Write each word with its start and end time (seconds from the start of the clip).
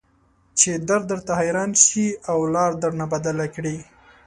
چې 0.59 0.69
درد 0.87 1.03
درته 1.11 1.31
حيران 1.41 1.71
شي 1.85 2.05
او 2.31 2.39
لار 2.53 2.71
درنه 2.81 3.05
بدله 3.13 3.45
کړي. 3.55 3.77